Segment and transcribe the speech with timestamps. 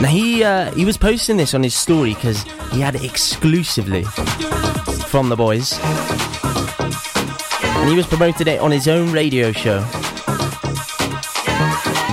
[0.00, 4.04] Now he uh, he was posting this on his story because he had it exclusively
[5.08, 9.78] from the boys, and he was promoting it on his own radio show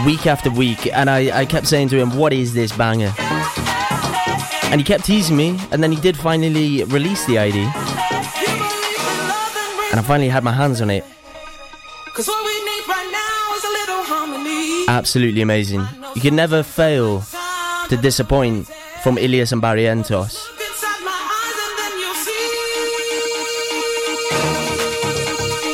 [0.06, 0.88] week after week.
[0.94, 3.14] And I, I kept saying to him, "What is this banger?"
[4.72, 7.60] And he kept teasing me, and then he did finally release the ID,
[9.92, 11.06] and I finally had my hands on it.
[14.88, 15.86] Absolutely amazing.
[16.16, 17.22] You can never fail
[17.90, 18.68] to disappoint
[19.04, 20.54] from Illyus and Barrientos.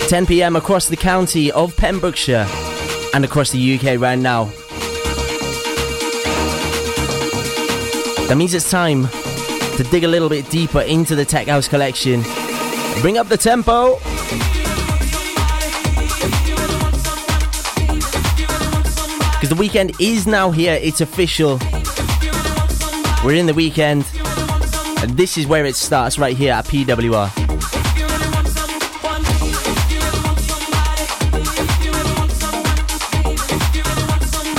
[0.10, 2.48] 10 pm across the county of Pembrokeshire
[3.14, 4.46] and across the UK right now.
[8.28, 9.08] That means it's time
[9.78, 12.22] to dig a little bit deeper into the Tech House collection.
[13.02, 13.98] Bring up the tempo.
[19.44, 21.60] Because the weekend is now here, it's official.
[23.26, 24.06] We're in the weekend,
[25.02, 27.30] and this is where it starts right here at PWR.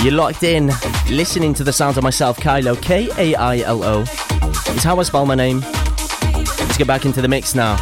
[0.04, 0.70] You're locked in,
[1.08, 4.02] listening to the sounds of myself, Kailo, K A I L O.
[4.02, 5.60] Is how I spell my name.
[5.60, 7.78] Let's get back into the mix now.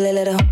[0.00, 0.49] Feel a little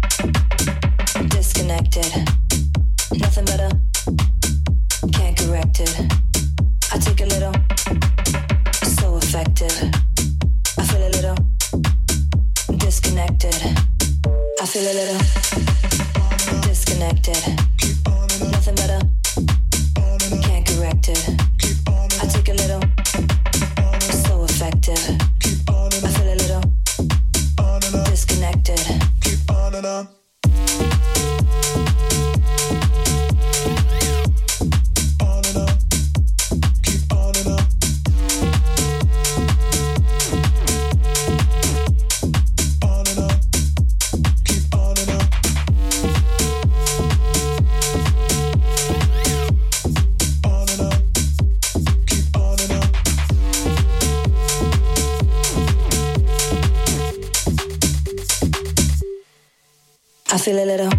[60.49, 60.91] feel a little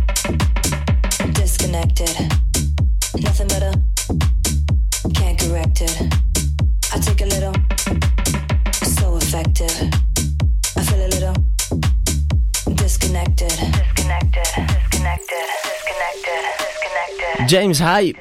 [1.33, 2.15] disconnected.
[3.19, 3.71] Nothing better,
[5.15, 6.13] can't correct it.
[6.93, 7.55] I take a little,
[8.71, 9.73] so effective.
[10.77, 11.33] I feel a little
[12.75, 13.49] disconnected.
[13.49, 17.47] Disconnected, disconnected, disconnected, disconnected.
[17.47, 18.17] James Hype.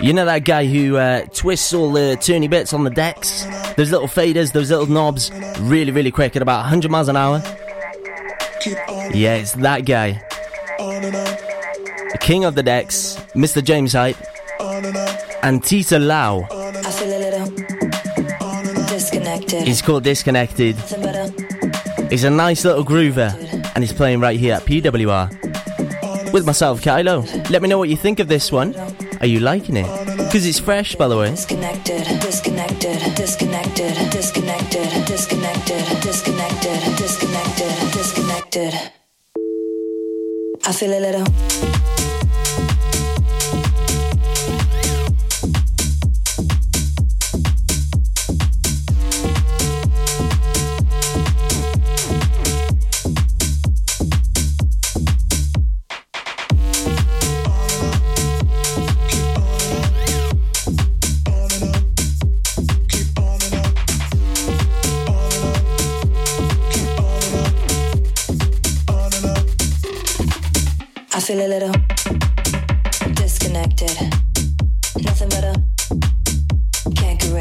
[0.00, 3.46] You know that guy who uh, twists all the turny bits on the decks?
[3.78, 5.30] Those little faders, those little knobs,
[5.60, 7.42] really, really quick at about 100 miles an hour?
[9.14, 10.22] Yeah, it's that guy.
[10.78, 13.62] The king of the decks, Mr.
[13.62, 14.16] James Hype,
[15.42, 16.42] and Tita Lau.
[19.64, 20.76] He's called Disconnected.
[22.10, 23.32] He's a nice little groover,
[23.74, 26.32] and he's playing right here at PWR.
[26.32, 27.50] With myself, Kailo.
[27.50, 28.74] Let me know what you think of this one.
[29.20, 29.86] Are you liking it?
[30.16, 31.30] Because it's fresh, by the way.
[31.30, 39.01] Disconnected, disconnected, disconnected, disconnected, disconnected, disconnected, disconnected, disconnected.
[40.64, 41.81] I feel a little.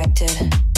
[0.07, 0.70] Can't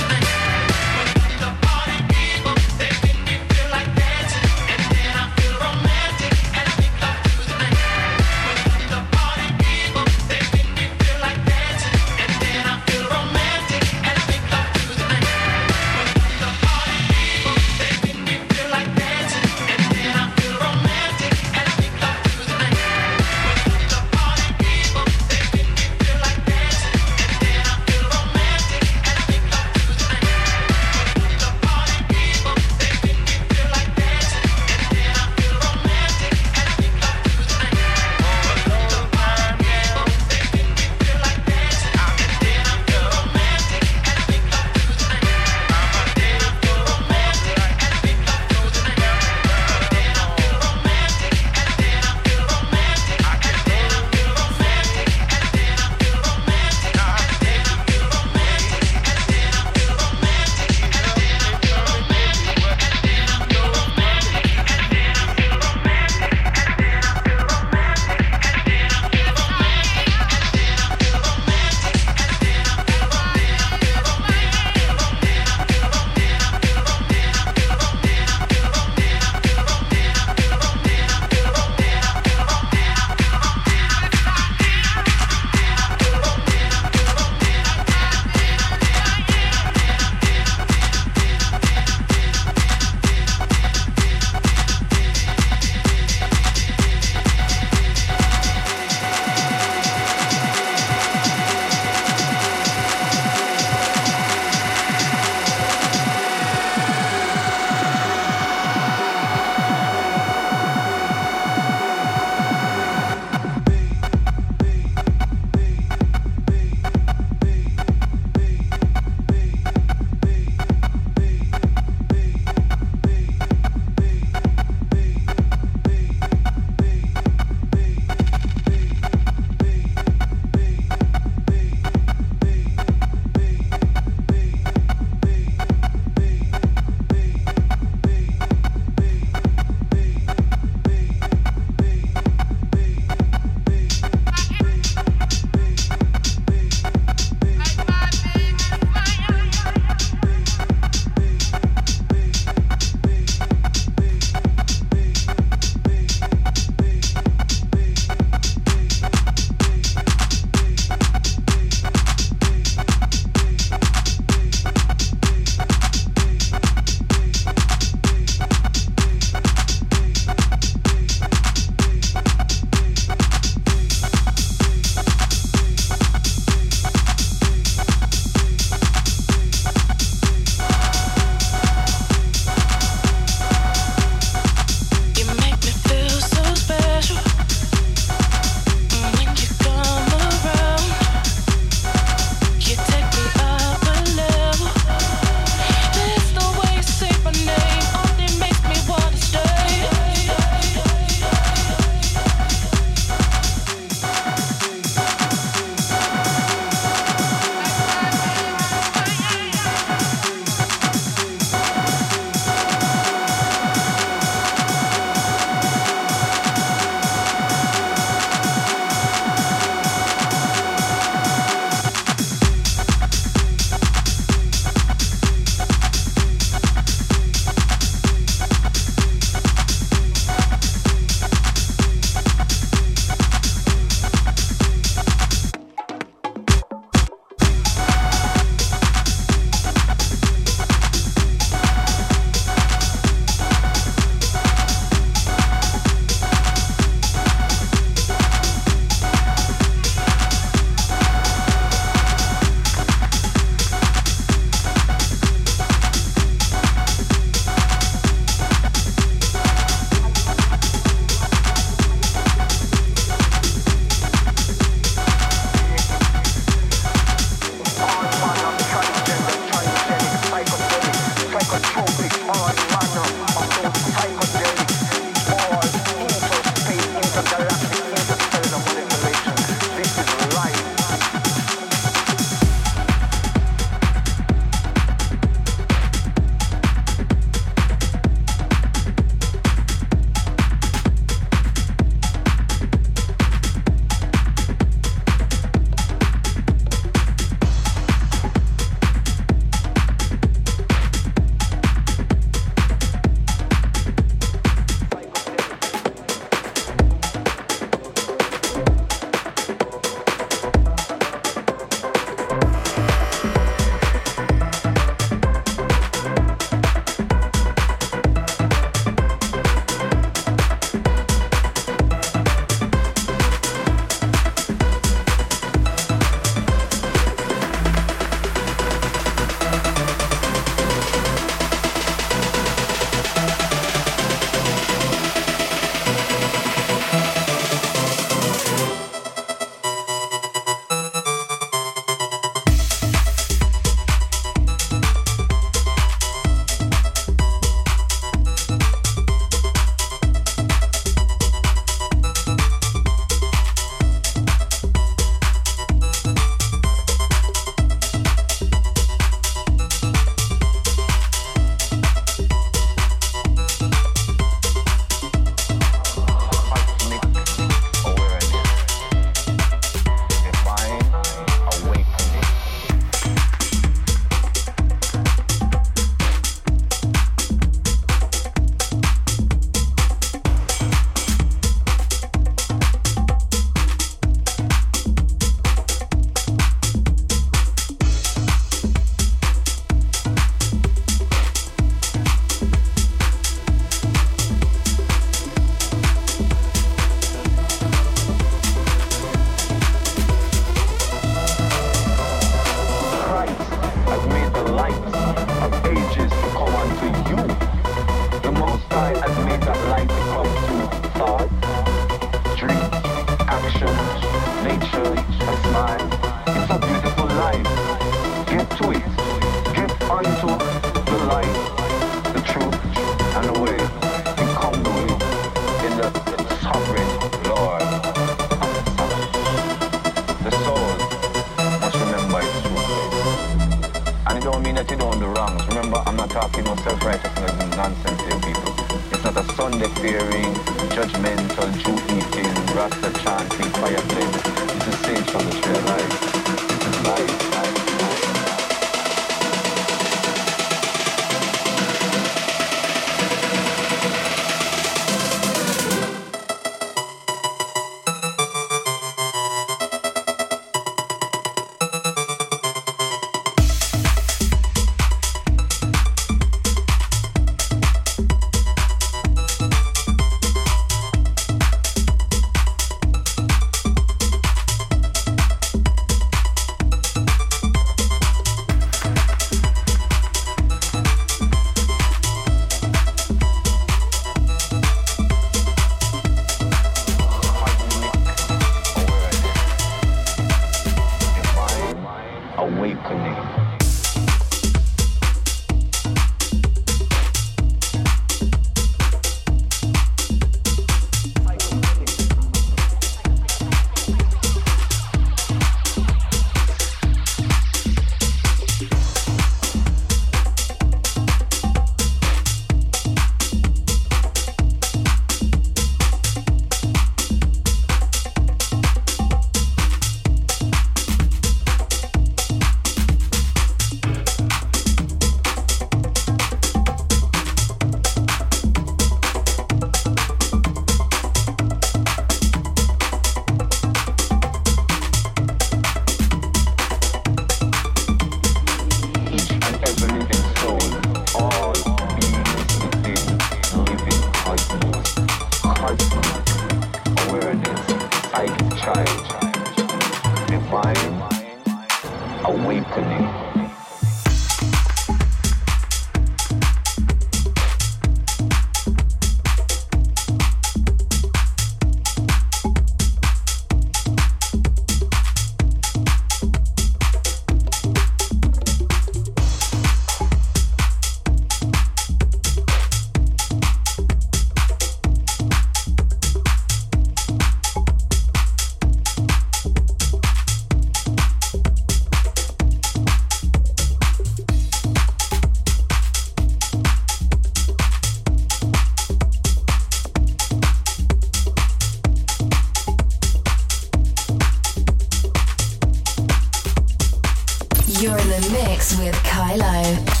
[597.79, 600.00] You're in the mix with Kailo.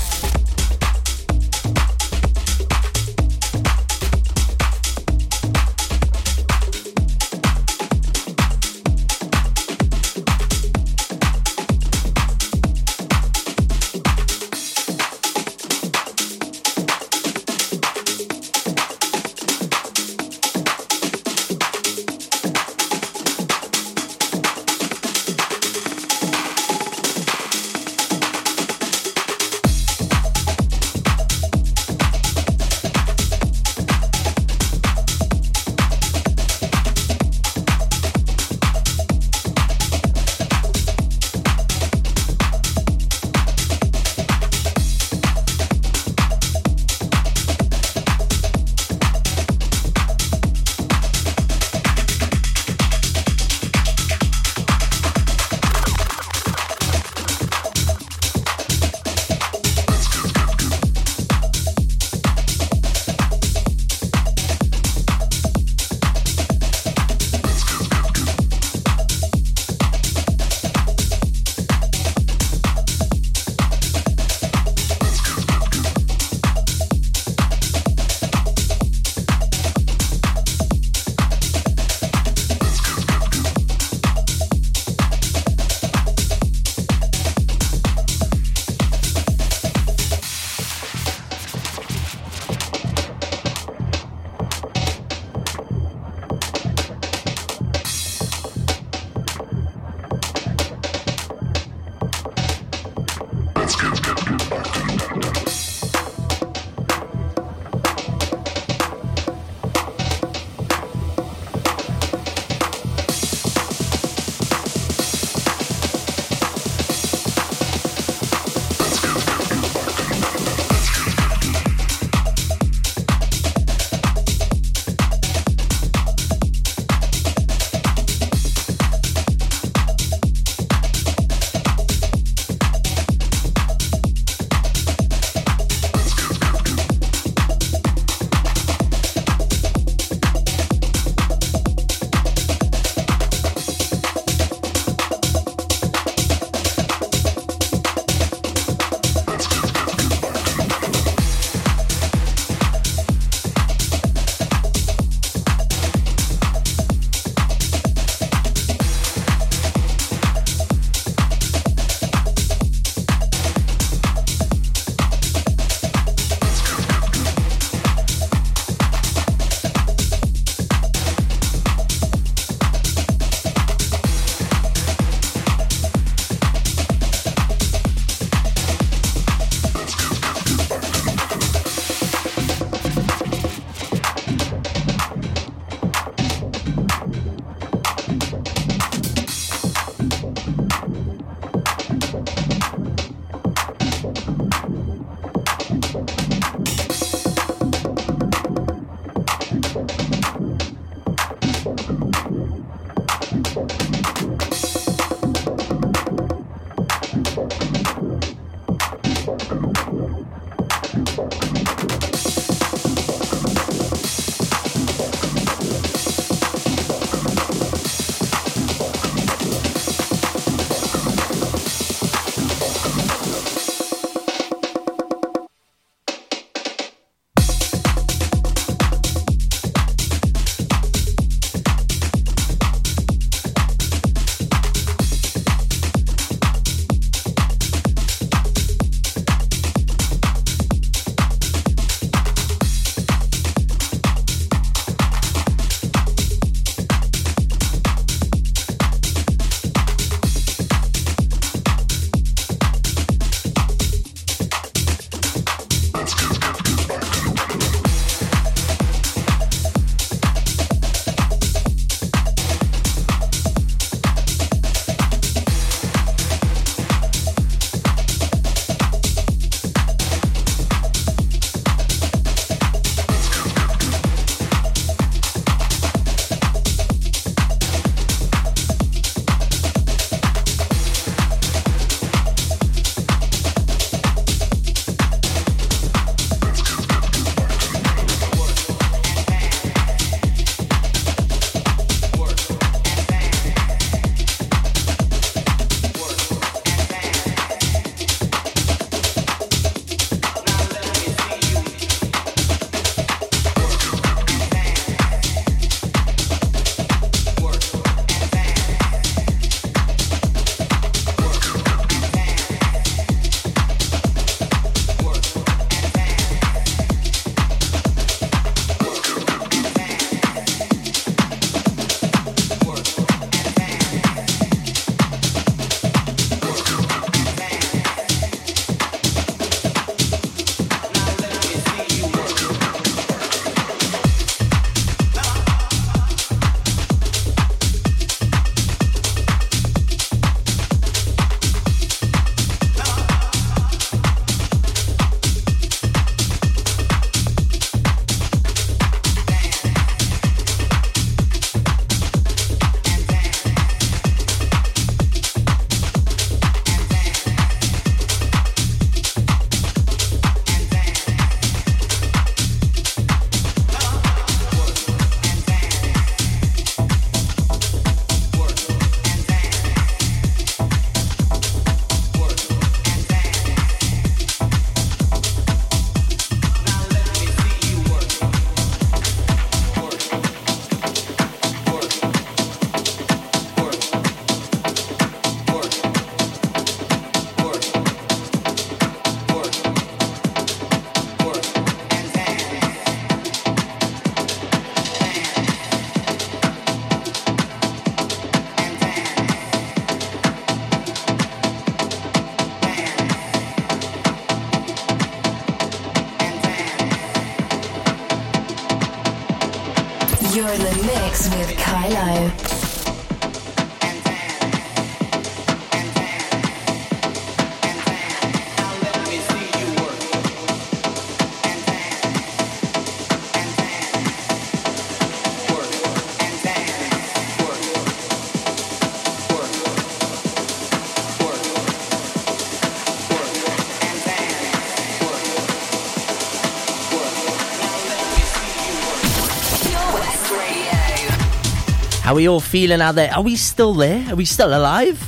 [442.21, 443.11] We all feeling out there?
[443.15, 444.07] Are we still there?
[444.11, 445.01] Are we still alive?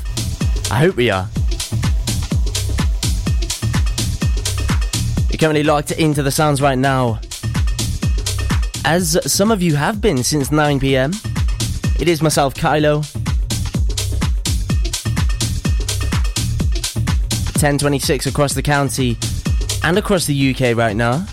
[0.72, 1.30] I hope we are.
[5.30, 7.20] You're currently locked into the sounds right now.
[8.84, 11.12] As some of you have been since 9 pm,
[12.00, 13.06] it is myself, Kailo.
[17.62, 19.20] 1026 across the county
[19.84, 21.24] and across the UK right now.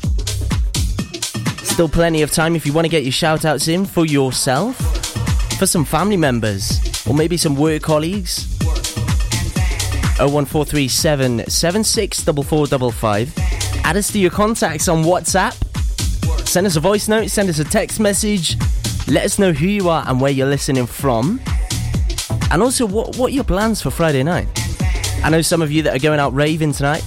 [1.63, 4.90] Still plenty of time if you want to get your shout outs in for yourself
[5.61, 8.47] for some family members or maybe some work colleagues.
[10.17, 13.85] 01437 764455.
[13.85, 15.53] Add us to your contacts on WhatsApp.
[16.49, 18.57] Send us a voice note, send us a text message.
[19.07, 21.39] Let us know who you are and where you're listening from.
[22.51, 24.49] And also, what, what your plans for Friday night?
[25.23, 27.03] I know some of you that are going out raving tonight.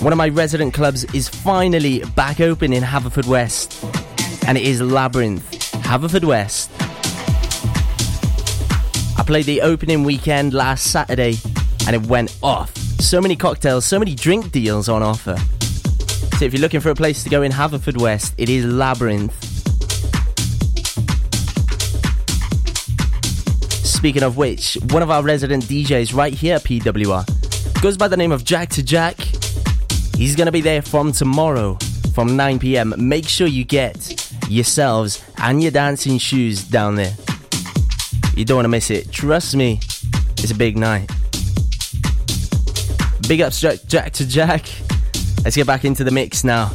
[0.00, 5.50] One of my resident clubs is finally back open in Haverfordwest, and it is Labyrinth,
[5.82, 6.79] Haverfordwest
[9.22, 11.34] played the opening weekend last Saturday
[11.86, 12.74] and it went off.
[13.00, 15.36] So many cocktails, so many drink deals on offer.
[16.38, 19.34] So if you're looking for a place to go in Haverfordwest, it is Labyrinth.
[23.84, 28.16] Speaking of which, one of our resident DJs right here at PWR goes by the
[28.16, 29.18] name of Jack to Jack.
[30.16, 31.76] He's going to be there from tomorrow
[32.14, 32.94] from 9 pm.
[32.96, 37.12] Make sure you get yourselves and your dancing shoes down there.
[38.40, 39.12] You don't want to miss it.
[39.12, 39.80] Trust me,
[40.38, 41.10] it's a big night.
[43.28, 44.64] Big ups Jack, Jack to Jack.
[45.44, 46.72] Let's get back into the mix now.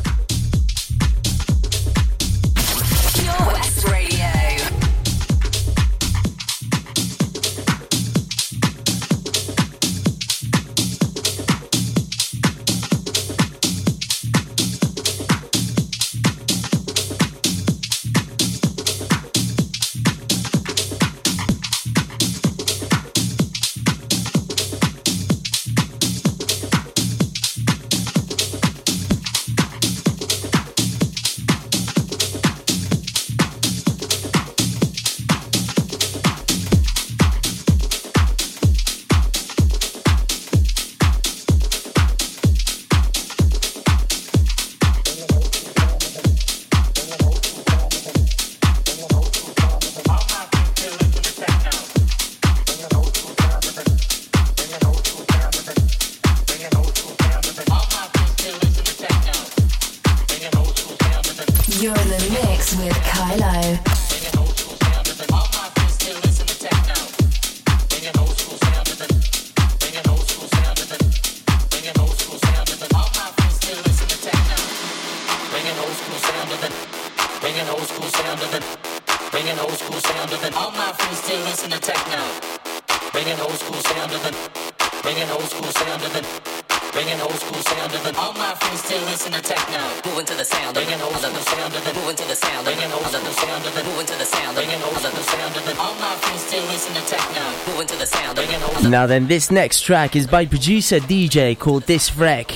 [98.95, 102.55] Now then, this next track is by producer DJ called Disfrek,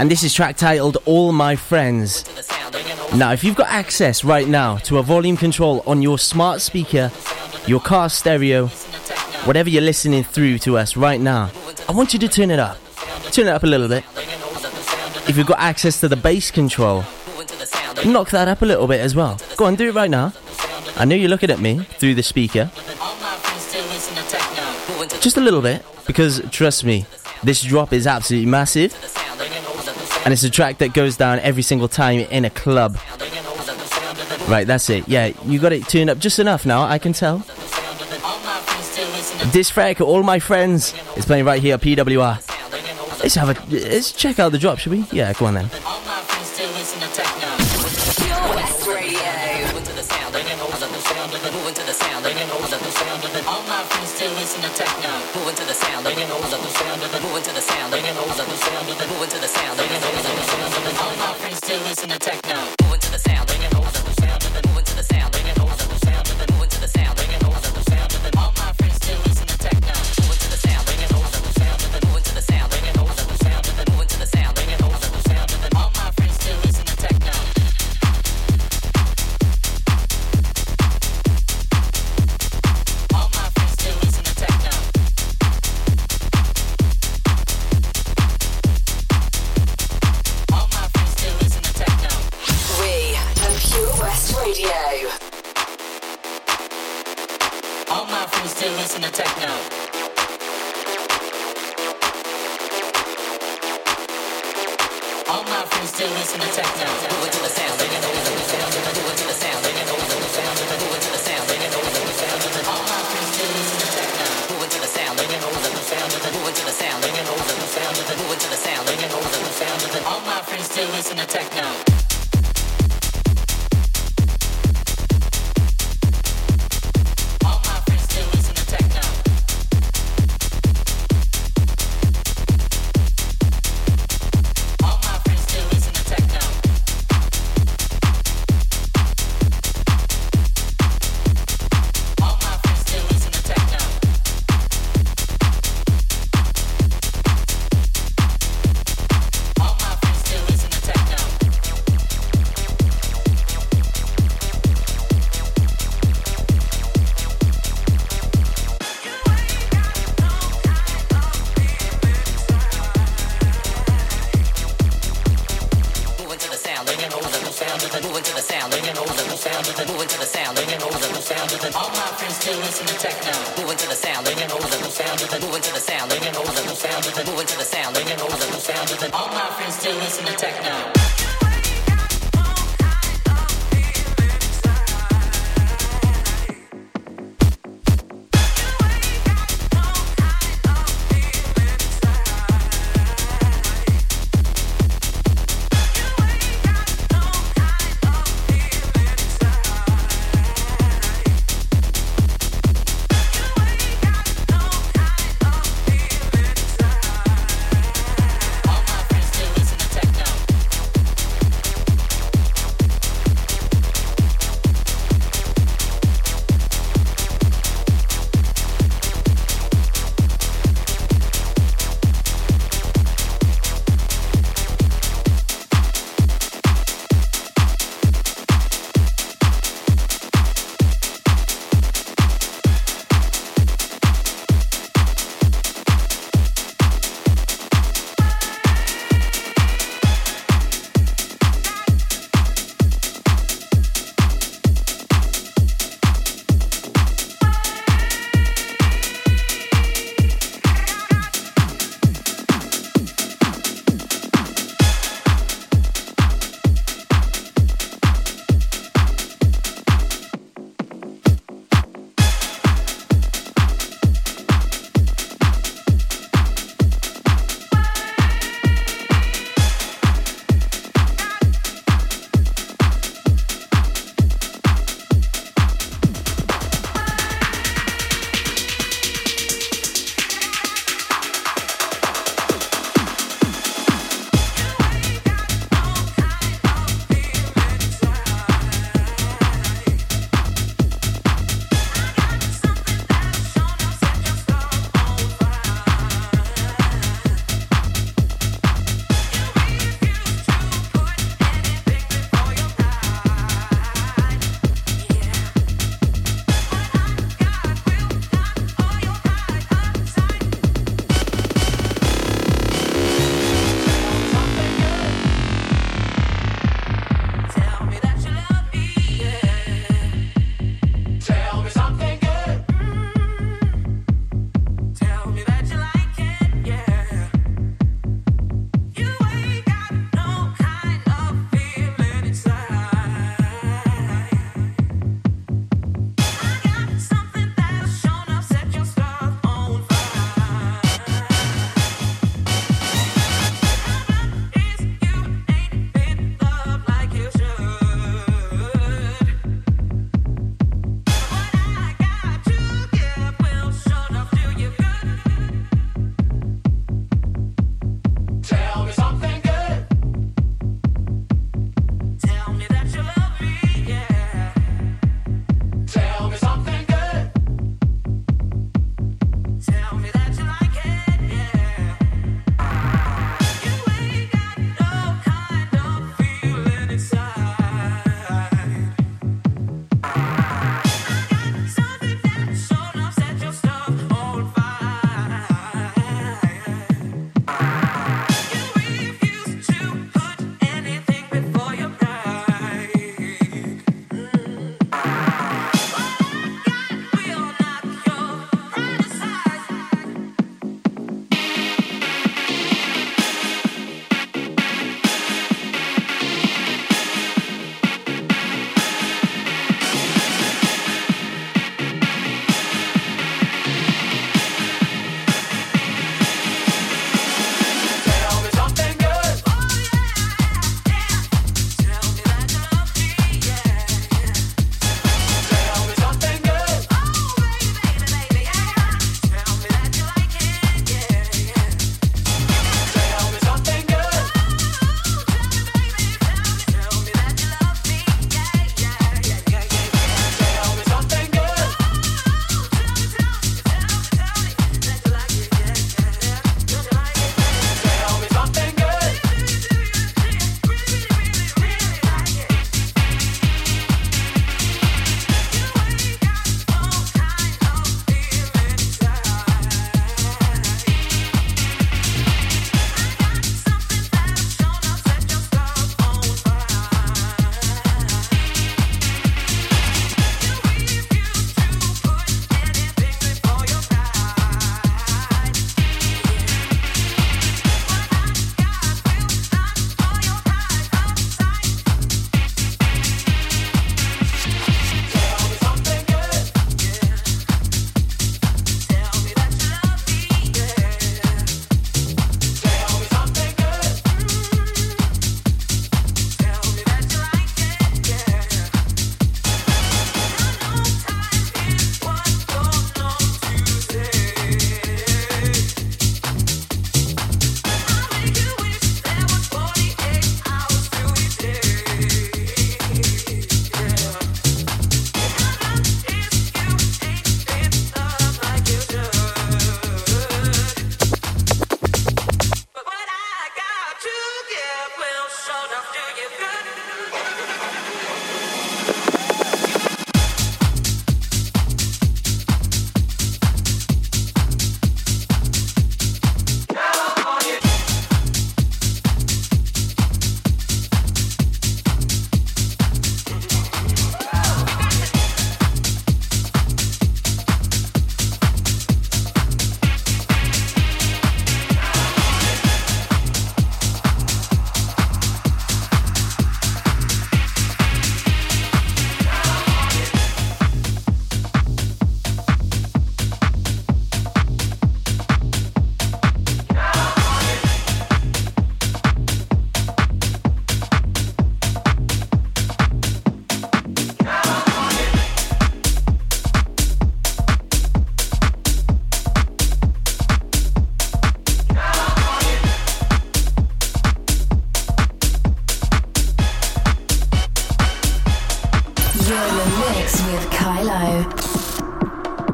[0.00, 2.24] and this is track titled All My Friends.
[3.14, 7.12] Now, if you've got access right now to a volume control on your smart speaker,
[7.68, 8.66] your car stereo,
[9.46, 11.52] whatever you're listening through to us right now,
[11.88, 12.76] I want you to turn it up.
[13.30, 14.02] Turn it up a little bit.
[15.28, 17.04] If you've got access to the bass control,
[18.04, 19.38] knock that up a little bit as well.
[19.56, 20.32] Go on, do it right now.
[20.96, 22.72] I know you're looking at me through the speaker.
[25.20, 27.04] Just a little bit, because trust me,
[27.42, 28.94] this drop is absolutely massive.
[30.24, 32.98] And it's a track that goes down every single time in a club.
[34.48, 35.08] Right, that's it.
[35.08, 37.38] Yeah, you got it tuned up just enough now, I can tell.
[39.52, 42.46] This track, all my friends, is playing right here PWR.
[43.22, 45.04] Let's have a let's check out the drop, should we?
[45.12, 45.70] Yeah, go on then.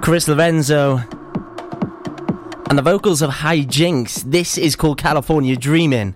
[0.00, 0.96] Chris Lorenzo,
[2.68, 4.22] and the vocals of High Jinks.
[4.22, 6.14] This is called California Dreaming.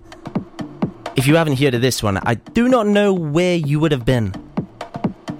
[1.15, 4.03] If you haven't heard of this one, I do not know where you would have
[4.03, 4.33] been,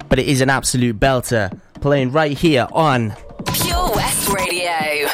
[0.07, 3.15] but it is an absolute belter playing right here on
[3.53, 5.07] Pure West Radio.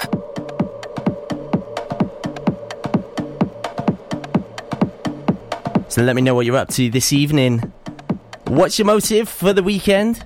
[5.88, 7.60] So let me know what you're up to this evening.
[8.48, 10.26] What's your motive for the weekend?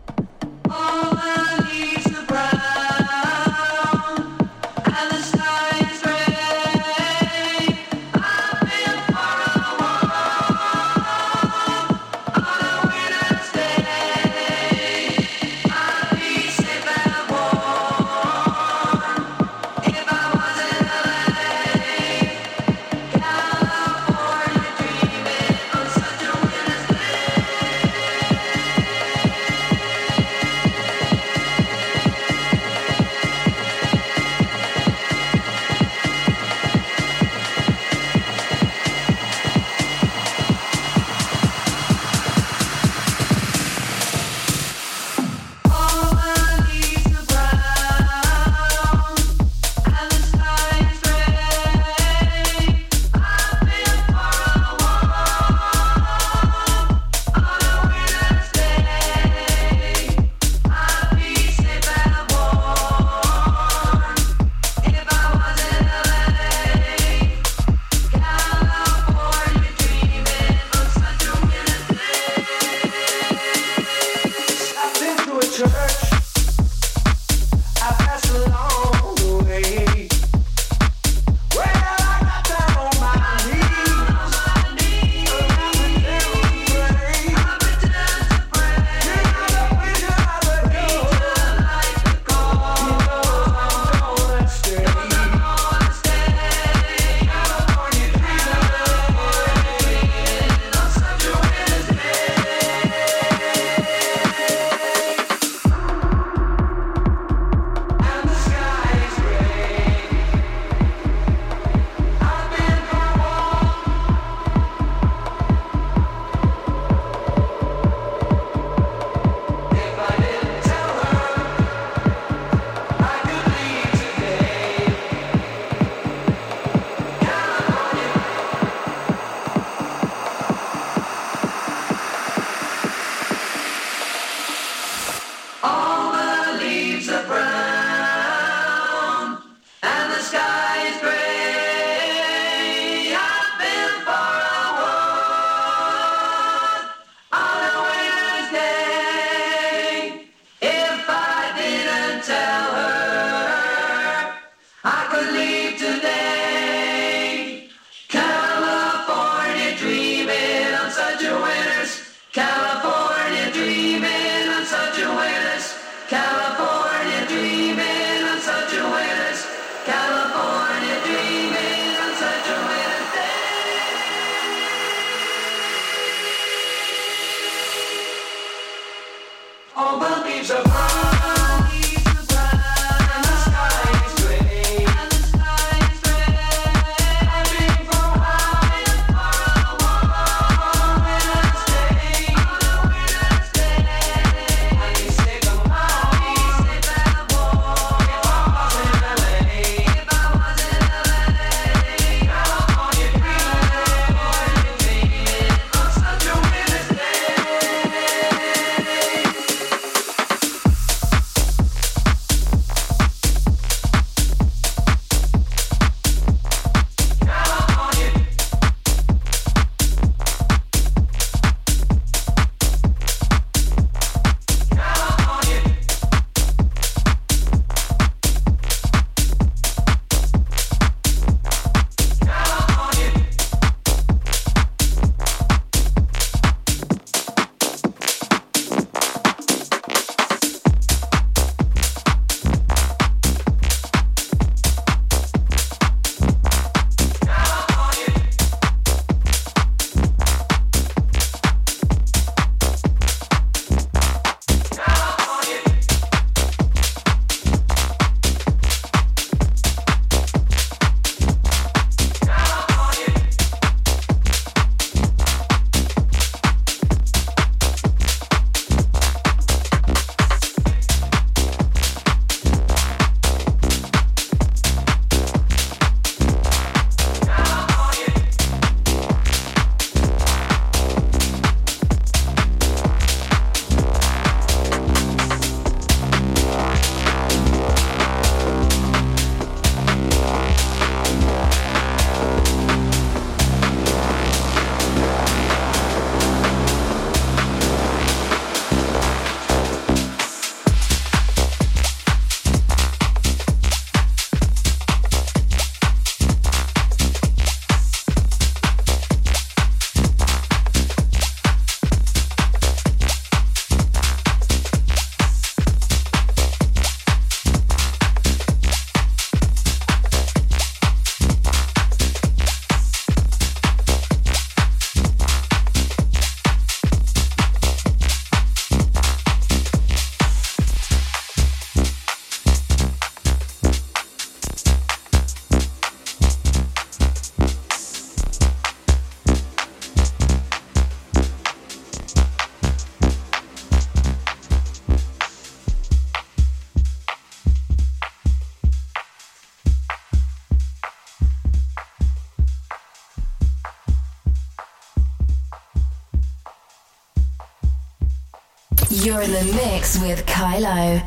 [359.31, 361.01] The mix with Kailo.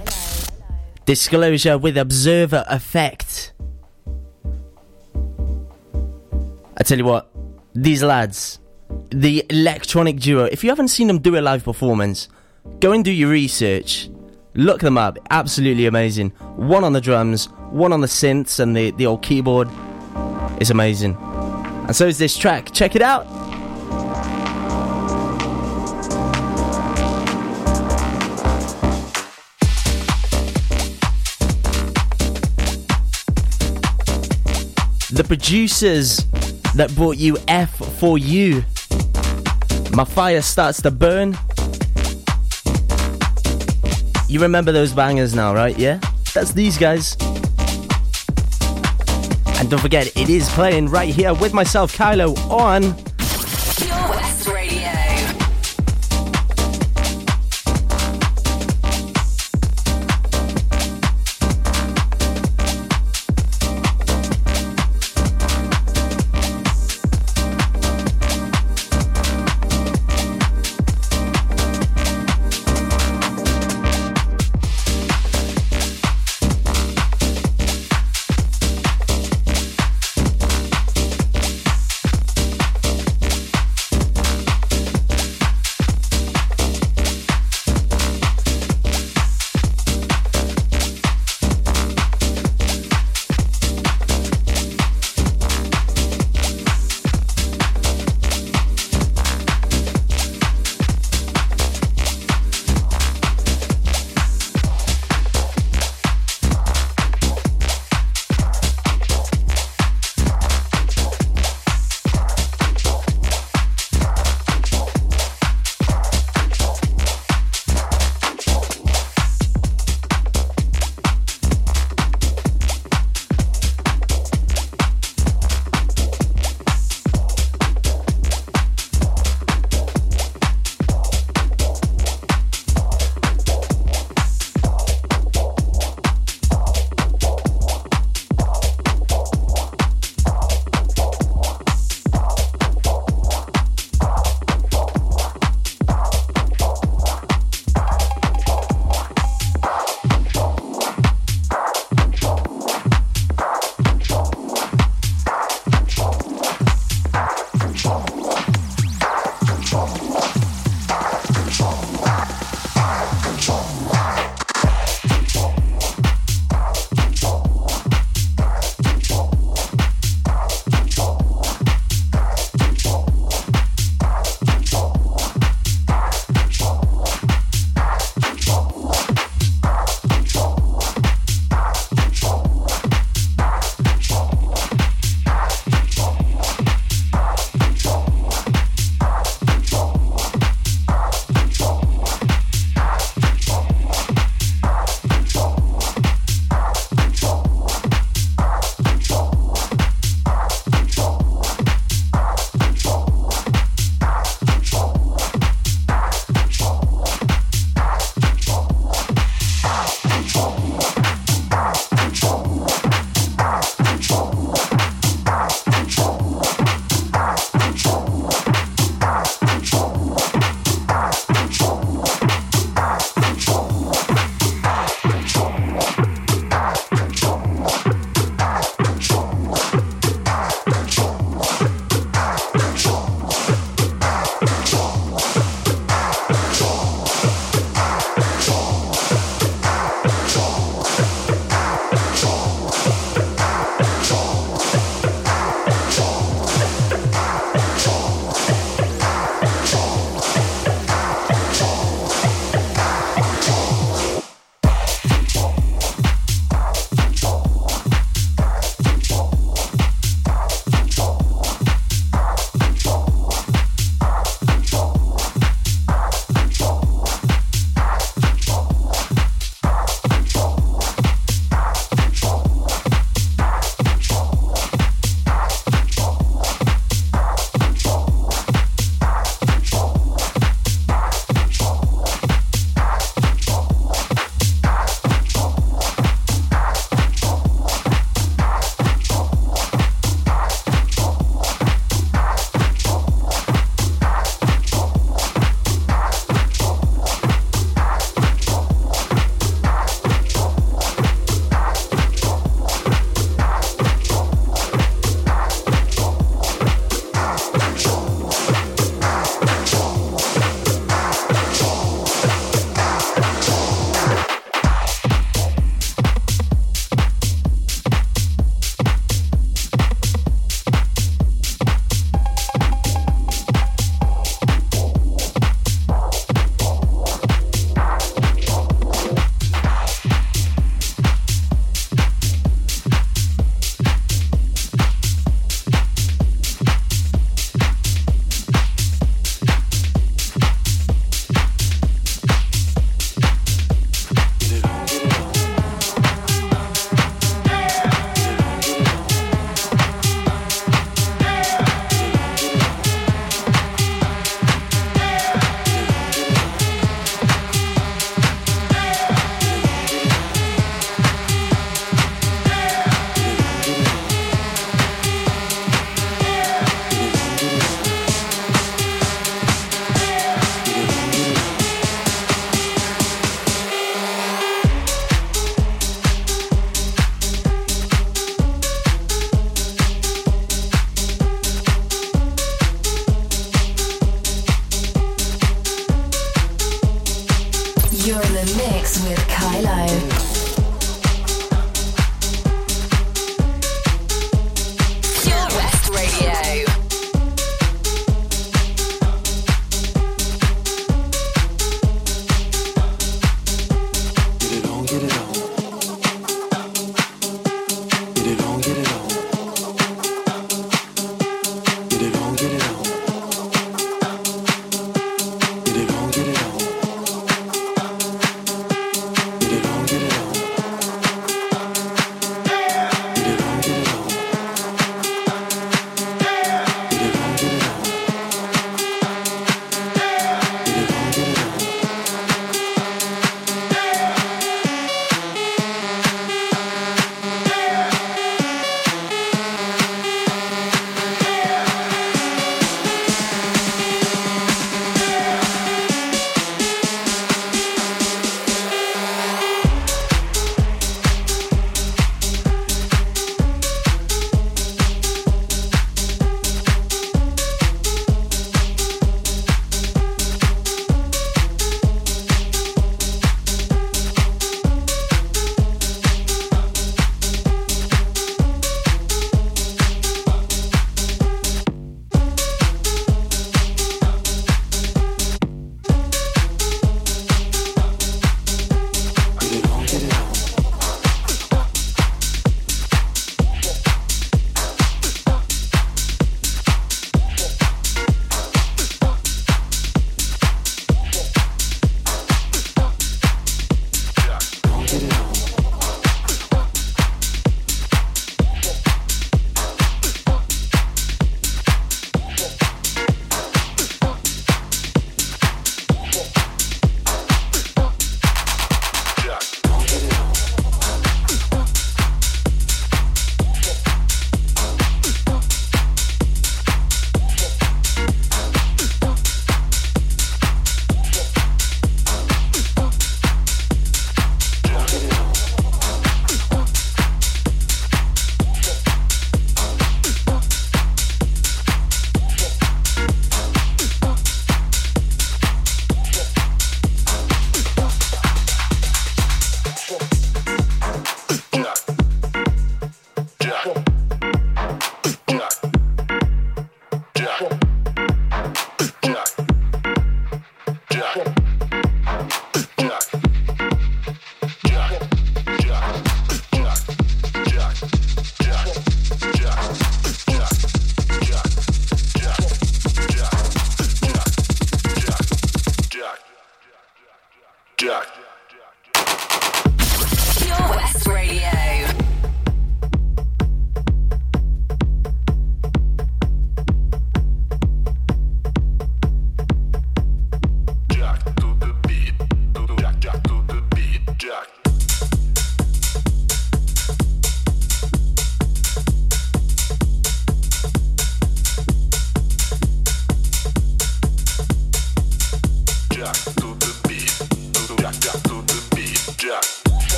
[1.04, 3.52] Disclosure with Observer Effect.
[6.74, 7.30] I tell you what,
[7.74, 8.60] these lads,
[9.10, 12.30] the electronic duo, if you haven't seen them do a live performance,
[12.80, 14.08] go and do your research.
[14.54, 15.18] Look them up.
[15.28, 16.30] Absolutely amazing.
[16.56, 19.68] One on the drums, one on the synths and the, the old keyboard.
[20.62, 21.14] It's amazing.
[21.20, 22.72] And so is this track.
[22.72, 23.43] Check it out.
[35.24, 36.18] The producers
[36.74, 38.62] that brought you F for You.
[39.96, 41.34] My fire starts to burn.
[44.28, 45.78] You remember those bangers now, right?
[45.78, 45.98] Yeah?
[46.34, 47.16] That's these guys.
[49.56, 52.94] And don't forget, it is playing right here with myself, Kailo, on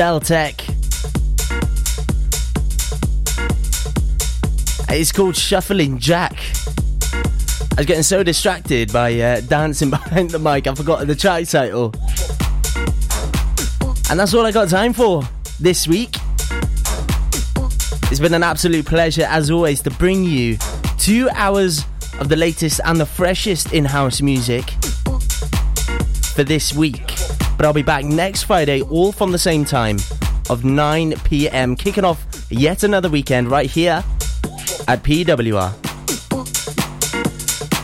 [0.00, 0.66] Deltec.
[4.88, 6.32] It's called Shuffling Jack.
[6.32, 11.46] I was getting so distracted by uh, dancing behind the mic, I forgot the track
[11.48, 11.92] title.
[14.08, 15.22] And that's all I got time for
[15.60, 16.16] this week.
[18.10, 20.56] It's been an absolute pleasure, as always, to bring you
[20.96, 21.84] two hours
[22.18, 24.70] of the latest and the freshest in house music
[26.34, 27.09] for this week.
[27.60, 29.98] But I'll be back next Friday, all from the same time
[30.48, 34.02] of 9 pm, kicking off yet another weekend right here
[34.88, 35.70] at PWR.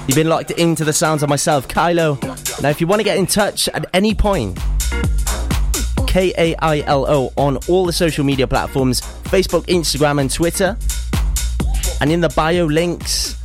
[0.09, 2.19] You've been locked into the sounds of myself, Kailo.
[2.63, 4.59] Now, if you want to get in touch at any point,
[6.07, 10.75] K A I L O on all the social media platforms Facebook, Instagram, and Twitter.
[12.01, 13.36] And in the bio links,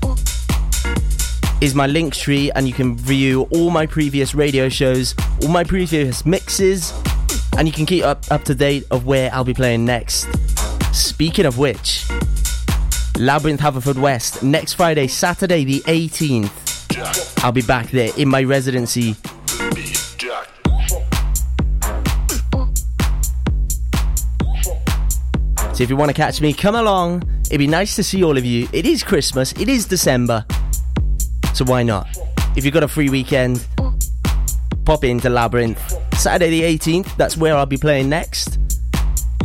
[1.61, 5.63] is my link tree, and you can view all my previous radio shows, all my
[5.63, 6.91] previous mixes,
[7.55, 10.27] and you can keep up, up to date of where I'll be playing next.
[10.91, 12.09] Speaking of which,
[13.19, 17.43] Labyrinth Haverfordwest next Friday, Saturday the 18th.
[17.43, 19.13] I'll be back there in my residency.
[25.73, 27.23] So if you want to catch me, come along.
[27.45, 28.67] It'd be nice to see all of you.
[28.73, 30.45] It is Christmas, it is December.
[31.61, 32.07] So why not?
[32.55, 33.63] If you've got a free weekend,
[34.83, 35.79] pop into Labyrinth.
[36.17, 38.57] Saturday the 18th, that's where I'll be playing next.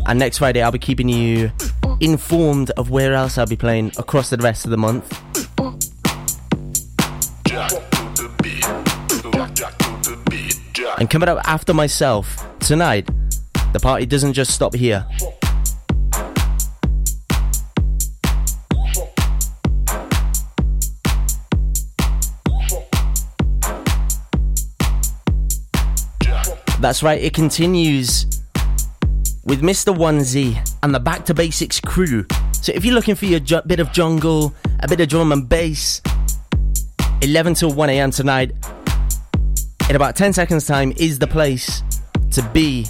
[0.07, 1.53] And next Friday, I'll be keeping you
[2.01, 5.12] informed of where else I'll be playing across the rest of the month.
[10.99, 13.11] And coming up after myself, tonight,
[13.75, 15.07] the party doesn't just stop here.
[26.87, 28.26] That's right, it continues
[29.45, 29.93] with Mr.
[29.93, 32.24] Onesie and the Back to Basics crew.
[32.53, 35.49] So if you're looking for your ju- bit of jungle, a bit of drum and
[35.49, 36.01] bass,
[37.22, 38.12] 11 till 1 a.m.
[38.12, 38.53] tonight,
[39.91, 41.82] in about 10 seconds' time, is the place
[42.30, 42.87] to be.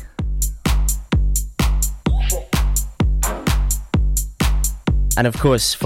[5.17, 5.75] And of course,